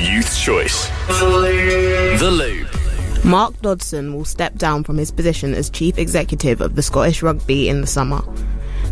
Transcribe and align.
Youth 0.00 0.34
Choice. 0.38 0.88
The 1.08 2.30
Loop. 2.30 3.24
Mark 3.24 3.60
Dodson 3.60 4.14
will 4.14 4.24
step 4.24 4.54
down 4.56 4.82
from 4.82 4.96
his 4.96 5.10
position 5.10 5.52
as 5.52 5.68
Chief 5.68 5.98
Executive 5.98 6.62
of 6.62 6.74
the 6.74 6.82
Scottish 6.82 7.22
Rugby 7.22 7.68
in 7.68 7.82
the 7.82 7.86
summer. 7.86 8.22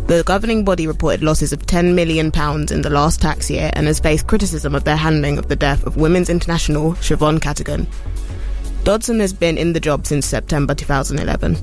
The 0.05 0.23
governing 0.23 0.63
body 0.63 0.85
reported 0.85 1.23
losses 1.23 1.51
of 1.51 1.65
£10 1.65 1.95
million 1.95 2.27
in 2.27 2.81
the 2.83 2.91
last 2.91 3.21
tax 3.21 3.49
year 3.49 3.71
and 3.73 3.87
has 3.87 3.99
faced 3.99 4.27
criticism 4.27 4.75
of 4.75 4.83
their 4.83 4.95
handling 4.95 5.39
of 5.39 5.47
the 5.49 5.55
death 5.55 5.83
of 5.87 5.97
women's 5.97 6.29
international 6.29 6.93
Siobhan 6.93 7.41
Cadogan. 7.41 7.87
Dodson 8.83 9.19
has 9.19 9.33
been 9.33 9.57
in 9.57 9.73
the 9.73 9.79
job 9.79 10.05
since 10.05 10.27
September 10.27 10.75
2011. 10.75 11.57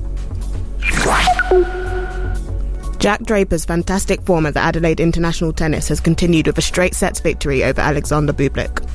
Jack 2.99 3.21
Draper's 3.23 3.63
fantastic 3.63 4.21
form 4.23 4.45
at 4.45 4.55
the 4.55 4.59
Adelaide 4.59 4.99
International 4.99 5.53
Tennis 5.53 5.87
has 5.87 6.01
continued 6.01 6.47
with 6.47 6.57
a 6.57 6.61
straight 6.61 6.93
sets 6.93 7.21
victory 7.21 7.63
over 7.63 7.79
Alexander 7.79 8.33
Bublik. 8.33 8.86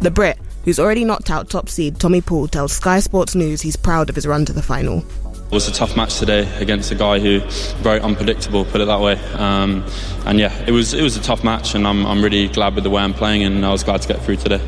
The 0.00 0.10
Brit, 0.10 0.38
who's 0.64 0.78
already 0.78 1.04
knocked 1.04 1.30
out 1.30 1.50
top 1.50 1.68
seed 1.68 1.98
Tommy 1.98 2.20
Paul, 2.20 2.46
tells 2.46 2.72
Sky 2.72 3.00
Sports 3.00 3.34
News 3.34 3.60
he's 3.60 3.76
proud 3.76 4.08
of 4.08 4.14
his 4.14 4.26
run 4.26 4.44
to 4.44 4.52
the 4.52 4.62
final. 4.62 5.04
It 5.48 5.54
was 5.54 5.66
a 5.66 5.72
tough 5.72 5.96
match 5.96 6.18
today 6.18 6.46
against 6.60 6.92
a 6.92 6.94
guy 6.94 7.18
who 7.18 7.40
very 7.80 8.00
unpredictable, 8.00 8.64
put 8.66 8.80
it 8.80 8.84
that 8.84 9.00
way. 9.00 9.18
Um, 9.34 9.84
and 10.26 10.38
yeah, 10.38 10.52
it 10.66 10.72
was 10.72 10.94
it 10.94 11.02
was 11.02 11.16
a 11.16 11.22
tough 11.22 11.42
match, 11.42 11.74
and 11.74 11.86
I'm 11.86 12.06
I'm 12.06 12.22
really 12.22 12.48
glad 12.48 12.74
with 12.74 12.84
the 12.84 12.90
way 12.90 13.02
I'm 13.02 13.14
playing, 13.14 13.44
and 13.44 13.64
I 13.64 13.72
was 13.72 13.82
glad 13.82 14.02
to 14.02 14.08
get 14.08 14.22
through 14.22 14.36
today. 14.36 14.60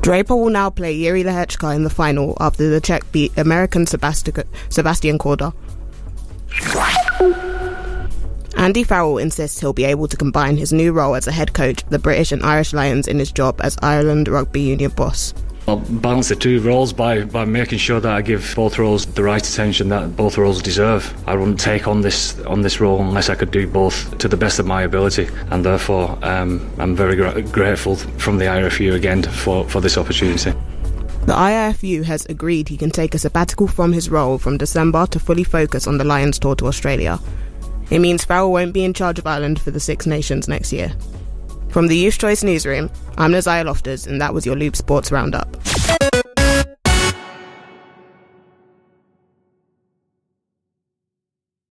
Draper 0.00 0.36
will 0.36 0.50
now 0.50 0.70
play 0.70 0.98
Jiri 0.98 1.24
Lehecka 1.24 1.74
in 1.74 1.84
the 1.84 1.90
final 1.90 2.36
after 2.40 2.68
the 2.68 2.80
Czech 2.80 3.10
beat 3.12 3.36
American 3.38 3.86
Sebastian 3.86 5.18
Korda. 5.18 5.54
Andy 8.66 8.82
Farrell 8.82 9.18
insists 9.18 9.60
he'll 9.60 9.72
be 9.72 9.84
able 9.84 10.08
to 10.08 10.16
combine 10.16 10.56
his 10.56 10.72
new 10.72 10.90
role 10.90 11.14
as 11.14 11.28
a 11.28 11.30
head 11.30 11.52
coach 11.52 11.84
of 11.84 11.90
the 11.90 12.00
British 12.00 12.32
and 12.32 12.42
Irish 12.42 12.72
Lions 12.72 13.06
in 13.06 13.20
his 13.20 13.30
job 13.30 13.60
as 13.62 13.78
Ireland 13.80 14.26
Rugby 14.26 14.60
Union 14.60 14.90
boss. 14.90 15.32
I'll 15.68 15.76
balance 15.76 16.30
the 16.30 16.34
two 16.34 16.60
roles 16.60 16.92
by, 16.92 17.22
by 17.26 17.44
making 17.44 17.78
sure 17.78 18.00
that 18.00 18.12
I 18.12 18.22
give 18.22 18.54
both 18.56 18.76
roles 18.76 19.06
the 19.06 19.22
right 19.22 19.46
attention 19.46 19.88
that 19.90 20.16
both 20.16 20.36
roles 20.36 20.60
deserve. 20.60 21.14
I 21.28 21.36
wouldn't 21.36 21.60
take 21.60 21.86
on 21.86 22.00
this 22.00 22.40
on 22.40 22.62
this 22.62 22.80
role 22.80 23.00
unless 23.00 23.28
I 23.28 23.36
could 23.36 23.52
do 23.52 23.68
both 23.68 24.18
to 24.18 24.26
the 24.26 24.36
best 24.36 24.58
of 24.58 24.66
my 24.66 24.82
ability, 24.82 25.28
and 25.52 25.64
therefore 25.64 26.18
um, 26.22 26.68
I'm 26.78 26.96
very 26.96 27.14
gra- 27.14 27.42
grateful 27.42 27.94
from 27.94 28.38
the 28.38 28.46
IRFU 28.46 28.94
again 28.94 29.22
for, 29.22 29.68
for 29.68 29.80
this 29.80 29.96
opportunity. 29.96 30.50
The 31.26 31.34
IRFU 31.34 32.02
has 32.02 32.26
agreed 32.26 32.68
he 32.68 32.76
can 32.76 32.90
take 32.90 33.14
a 33.14 33.18
sabbatical 33.18 33.68
from 33.68 33.92
his 33.92 34.10
role 34.10 34.38
from 34.38 34.58
December 34.58 35.06
to 35.06 35.20
fully 35.20 35.44
focus 35.44 35.86
on 35.86 35.98
the 35.98 36.04
Lions 36.04 36.40
tour 36.40 36.56
to 36.56 36.66
Australia. 36.66 37.20
It 37.90 38.00
means 38.00 38.24
Farrell 38.24 38.52
won't 38.52 38.74
be 38.74 38.84
in 38.84 38.94
charge 38.94 39.18
of 39.18 39.26
Ireland 39.26 39.60
for 39.60 39.70
the 39.70 39.80
Six 39.80 40.06
Nations 40.06 40.48
next 40.48 40.72
year. 40.72 40.92
From 41.68 41.86
the 41.86 41.96
Youth 41.96 42.18
Choice 42.18 42.42
Newsroom, 42.42 42.90
I'm 43.16 43.32
Na'Ziya 43.32 43.64
Loftus, 43.64 44.06
and 44.06 44.20
that 44.20 44.34
was 44.34 44.44
your 44.44 44.56
Loop 44.56 44.76
Sports 44.76 45.12
Roundup. 45.12 45.56